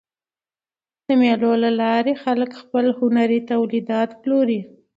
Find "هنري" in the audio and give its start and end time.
2.99-3.39